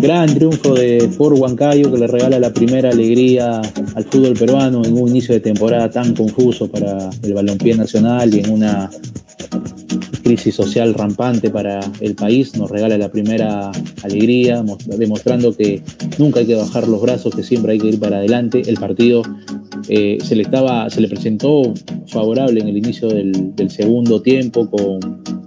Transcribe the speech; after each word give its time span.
Gran 0.00 0.34
triunfo 0.34 0.72
de 0.74 1.10
Ford 1.10 1.38
Huancayo 1.38 1.92
que 1.92 1.98
le 1.98 2.06
regala 2.06 2.38
la 2.38 2.50
primera 2.50 2.88
alegría 2.88 3.60
al 3.94 4.04
fútbol 4.04 4.32
peruano 4.32 4.82
en 4.82 4.96
un 4.96 5.10
inicio 5.10 5.34
de 5.34 5.40
temporada 5.40 5.90
tan 5.90 6.14
confuso 6.14 6.70
para 6.70 7.10
el 7.22 7.34
balompié 7.34 7.74
nacional 7.76 8.34
y 8.34 8.40
en 8.40 8.50
una 8.50 8.88
crisis 10.22 10.54
social 10.54 10.94
rampante 10.94 11.50
para 11.50 11.80
el 12.00 12.14
país. 12.14 12.56
Nos 12.56 12.70
regala 12.70 12.96
la 12.96 13.10
primera 13.10 13.70
alegría, 14.02 14.64
demostrando 14.86 15.54
que 15.54 15.82
nunca 16.18 16.40
hay 16.40 16.46
que 16.46 16.54
bajar 16.54 16.88
los 16.88 17.02
brazos, 17.02 17.34
que 17.34 17.42
siempre 17.42 17.72
hay 17.72 17.78
que 17.78 17.88
ir 17.88 18.00
para 18.00 18.18
adelante. 18.18 18.62
El 18.64 18.76
partido 18.76 19.20
eh, 19.90 20.16
se, 20.24 20.34
le 20.34 20.44
estaba, 20.44 20.88
se 20.88 21.02
le 21.02 21.08
presentó 21.08 21.74
favorable 22.06 22.60
en 22.60 22.68
el 22.68 22.78
inicio 22.78 23.08
del, 23.08 23.54
del 23.54 23.70
segundo 23.70 24.22
tiempo 24.22 24.70
con 24.70 25.39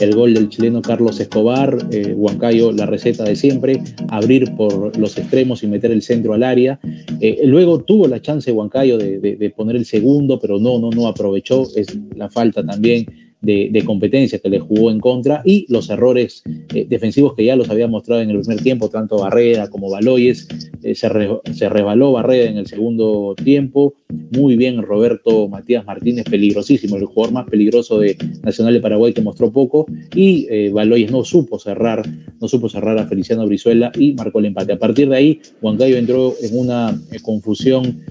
el 0.00 0.14
gol 0.14 0.34
del 0.34 0.48
chileno 0.48 0.82
Carlos 0.82 1.20
Escobar, 1.20 1.76
eh, 1.90 2.14
Huancayo, 2.16 2.72
la 2.72 2.86
receta 2.86 3.24
de 3.24 3.36
siempre, 3.36 3.82
abrir 4.08 4.54
por 4.56 4.96
los 4.98 5.16
extremos 5.18 5.62
y 5.62 5.66
meter 5.66 5.90
el 5.90 6.02
centro 6.02 6.34
al 6.34 6.42
área. 6.42 6.78
Eh, 7.20 7.40
luego 7.44 7.80
tuvo 7.80 8.06
la 8.08 8.20
chance 8.20 8.52
Huancayo 8.52 8.98
de, 8.98 9.18
de, 9.18 9.50
poner 9.50 9.76
el 9.76 9.84
segundo, 9.84 10.38
pero 10.38 10.58
no, 10.58 10.78
no, 10.78 10.90
no 10.90 11.06
aprovechó. 11.06 11.66
Es 11.74 11.98
la 12.14 12.30
falta 12.30 12.64
también 12.64 13.06
de, 13.40 13.82
competencia 13.84 14.38
que 14.38 14.48
le 14.48 14.58
jugó 14.58 14.90
en 14.90 15.00
contra 15.00 15.42
y 15.44 15.66
los 15.68 15.88
errores 15.90 16.42
eh, 16.74 16.86
defensivos 16.88 17.34
que 17.34 17.44
ya 17.44 17.56
los 17.56 17.70
había 17.70 17.86
mostrado 17.86 18.20
en 18.22 18.30
el 18.30 18.40
primer 18.40 18.62
tiempo, 18.62 18.88
tanto 18.88 19.18
Barreda 19.18 19.68
como 19.68 19.90
Baloyes. 19.90 20.48
Eh, 20.90 20.94
se, 20.94 21.08
se, 21.54 21.68
rebaló 21.68 22.12
Barreda 22.12 22.48
en 22.50 22.58
el 22.58 22.66
segundo 22.66 23.34
tiempo. 23.42 23.94
Muy 24.32 24.56
bien 24.56 24.82
Roberto 24.82 25.48
Matías 25.48 25.84
Martínez, 25.84 26.24
peligrosísimo, 26.24 26.96
el 26.96 27.06
jugador 27.06 27.34
más 27.34 27.48
peligroso 27.48 27.98
de 27.98 28.16
Nacional 28.42 28.74
de 28.74 28.80
Paraguay 28.80 29.12
que 29.12 29.22
mostró 29.22 29.52
poco. 29.52 29.86
Y 30.14 30.46
eh, 30.50 30.70
Baloyes 30.72 31.10
no 31.10 31.24
supo 31.24 31.58
cerrar, 31.58 32.02
no 32.40 32.48
supo 32.48 32.68
cerrar 32.68 32.98
a 32.98 33.06
Feliciano 33.06 33.46
Brizuela 33.46 33.92
y 33.98 34.14
marcó 34.14 34.38
el 34.38 34.46
empate. 34.46 34.72
A 34.72 34.78
partir 34.78 35.08
de 35.08 35.16
ahí, 35.16 35.40
Huancayo 35.60 35.96
entró 35.96 36.34
en 36.42 36.58
una 36.58 37.00
confusión 37.22 38.04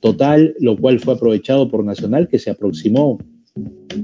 total, 0.00 0.54
lo 0.60 0.78
cual 0.78 0.98
fue 0.98 1.12
aprovechado 1.12 1.70
por 1.70 1.84
Nacional, 1.84 2.26
que 2.28 2.38
se 2.38 2.48
aproximó 2.48 3.18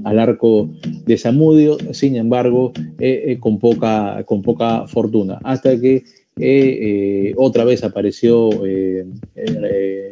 al 0.03 0.19
arco 0.19 0.69
de 1.05 1.17
Zamudio, 1.17 1.77
sin 1.91 2.15
embargo, 2.15 2.71
eh, 2.99 3.23
eh, 3.27 3.39
con, 3.39 3.59
poca, 3.59 4.23
con 4.25 4.41
poca 4.41 4.87
fortuna, 4.87 5.39
hasta 5.43 5.79
que 5.79 6.03
eh, 6.37 7.33
otra 7.37 7.63
vez 7.63 7.83
apareció 7.83 8.49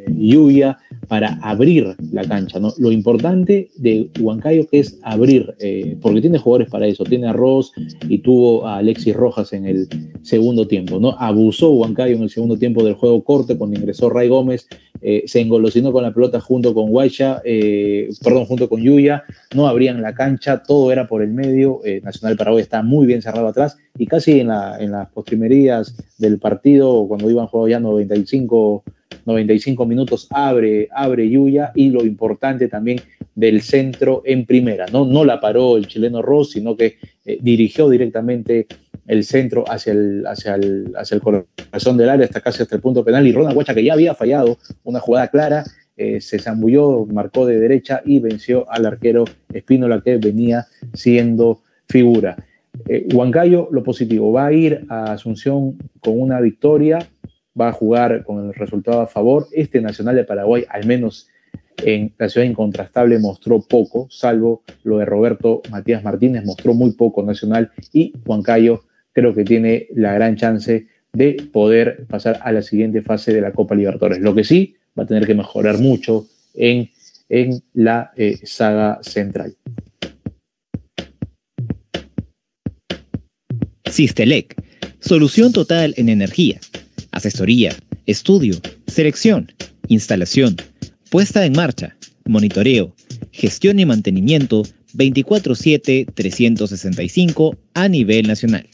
Lluvia 0.08 0.78
para 1.08 1.40
abrir 1.42 1.96
la 2.12 2.24
cancha. 2.24 2.60
¿no? 2.60 2.74
Lo 2.78 2.92
importante 2.92 3.70
de 3.76 4.10
Huancayo 4.20 4.68
es 4.72 5.00
abrir, 5.04 5.54
porque 6.02 6.22
tiene 6.22 6.38
jugadores 6.38 6.70
para 6.70 6.88
eso, 6.88 7.04
tiene 7.04 7.28
a 7.28 7.34
Ross 7.34 7.74
y 8.08 8.20
tuvo 8.20 8.66
a 8.66 8.78
Alexis 8.78 9.16
Rojas 9.16 9.54
en 9.54 9.66
el 9.66 9.88
segundo 10.22 10.68
tiempo. 10.68 11.00
¿no? 11.00 11.16
Abusó 11.20 11.72
Huancayo 11.72 12.16
en 12.16 12.24
el 12.24 12.30
segundo 12.30 12.58
tiempo 12.58 12.84
del 12.84 12.94
juego 12.94 13.24
corte 13.24 13.58
cuando 13.58 13.78
ingresó 13.78 14.10
Ray 14.10 14.30
Gómez 14.30 14.68
eh, 15.06 15.24
se 15.28 15.42
engolosinó 15.42 15.92
con 15.92 16.02
la 16.02 16.14
pelota 16.14 16.40
junto 16.40 16.74
con 16.74 16.90
Guacha, 16.90 17.42
eh, 17.44 18.08
perdón, 18.24 18.46
junto 18.46 18.70
con 18.70 18.82
Yuya, 18.82 19.26
no 19.54 19.68
abrían 19.68 20.02
la 20.02 20.16
cancha, 20.16 20.64
todo 20.64 20.94
era 20.94 21.10
por 21.10 21.22
el 21.22 21.32
medio, 21.32 21.82
eh, 21.84 22.00
Nacional 22.02 22.38
Paraguay 22.38 22.62
está 22.62 22.82
muy 22.84 23.06
bien 23.06 23.22
cerrado 23.22 23.50
atrás 23.50 23.78
y 23.98 24.08
casi 24.08 24.40
en, 24.40 24.48
las 24.48 25.10
postrimerías 25.14 25.94
del 26.18 26.40
partido, 26.40 27.06
cuando 27.06 27.30
iban 27.30 27.48
jugando 27.48 27.68
ya 27.68 27.80
95, 27.82 28.84
95 29.26 29.86
minutos, 29.86 30.28
abre, 30.30 30.88
abre 30.96 31.30
Yuya 31.30 31.74
y 31.76 31.90
lo 31.90 32.06
importante 32.06 32.70
también 32.70 33.02
del 33.36 33.62
centro 33.62 34.22
en 34.24 34.46
primera, 34.46 34.86
no, 34.90 35.04
no 35.04 35.26
la 35.26 35.42
paró 35.42 35.76
el 35.76 35.88
chileno 35.88 36.22
Ross, 36.22 36.52
sino 36.52 36.78
que 36.78 36.96
dirigió 37.42 37.90
directamente 37.90 38.68
el 39.08 39.24
centro 39.24 39.64
hacia 39.68 39.94
el, 39.94 40.26
hacia 40.28 40.56
el, 40.56 40.94
hacia 40.98 41.16
el 41.16 41.22
corazón 41.22 41.98
del 41.98 42.10
área, 42.10 42.26
hasta 42.26 42.42
casi 42.42 42.64
hasta 42.64 42.76
el 42.76 42.82
punto 42.82 43.04
penal, 43.04 43.26
y 43.28 43.32
Ronald 43.32 43.56
Guacha, 43.56 43.74
que 43.74 43.84
ya 43.84 43.94
había 43.94 44.16
fallado 44.16 44.58
una 44.84 45.00
jugada 45.00 45.28
clara, 45.28 45.64
eh, 45.96 46.22
se 46.22 46.40
zambulló, 46.40 47.06
marcó 47.06 47.46
de 47.46 47.60
derecha 47.60 48.02
y 48.04 48.20
venció 48.20 48.70
al 48.72 48.86
arquero 48.86 49.26
Espínola, 49.54 50.02
que 50.02 50.18
venía 50.18 50.66
siendo 50.94 51.62
figura. 51.88 52.36
Eh, 52.88 53.08
Huancayo, 53.14 53.70
lo 53.72 53.84
positivo, 53.84 54.32
va 54.32 54.48
a 54.48 54.54
ir 54.54 54.86
a 54.90 55.14
Asunción 55.14 55.78
con 56.00 56.20
una 56.20 56.42
victoria, 56.42 57.08
va 57.60 57.70
a 57.70 57.74
jugar 57.74 58.24
con 58.24 58.48
el 58.48 58.54
resultado 58.54 59.02
a 59.02 59.08
favor. 59.08 59.48
Este 59.52 59.82
Nacional 59.82 60.16
de 60.16 60.24
Paraguay, 60.24 60.66
al 60.70 60.88
menos 60.88 61.28
en 61.78 62.14
la 62.18 62.30
ciudad 62.30 62.48
incontrastable, 62.48 63.20
mostró 63.20 63.62
poco, 63.62 64.08
salvo 64.10 64.64
lo 64.84 64.98
de 64.98 65.06
Roberto 65.06 65.62
Matías 65.70 66.04
Martínez, 66.04 66.44
mostró 66.46 66.74
muy 66.74 66.94
poco 66.94 67.22
Nacional 67.22 67.72
y 67.92 68.14
Huancayo 68.26 68.84
creo 69.14 69.34
que 69.34 69.44
tiene 69.44 69.88
la 69.96 70.14
gran 70.14 70.36
chance 70.36 70.88
de 71.14 71.48
poder 71.52 72.06
pasar 72.08 72.40
a 72.44 72.52
la 72.52 72.62
siguiente 72.62 73.02
fase 73.02 73.34
de 73.34 73.42
la 73.42 73.52
Copa 73.52 73.76
Libertadores. 73.76 74.20
Lo 74.20 74.36
que 74.36 74.44
sí 74.44 74.76
va 74.98 75.04
a 75.04 75.08
tener 75.08 75.26
que 75.26 75.36
mejorar 75.36 75.78
mucho 75.78 76.28
en, 76.54 76.90
en 77.30 77.64
la 77.74 78.12
eh, 78.18 78.40
saga 78.44 79.00
central. 79.04 79.56
Sistelec, 83.90 84.56
solución 85.00 85.54
total 85.54 85.94
en 85.98 86.10
energía, 86.10 86.60
asesoría, 87.12 87.72
estudio, 88.08 88.56
selección, 88.88 89.52
instalación, 89.88 90.56
puesta 91.12 91.46
en 91.46 91.54
marcha, 91.54 91.96
monitoreo, 92.26 92.96
gestión 93.32 93.80
y 93.80 93.86
mantenimiento 93.86 94.64
24/7 94.96 96.08
365 96.14 97.58
a 97.76 97.88
nivel 97.88 98.28
nacional. 98.28 98.68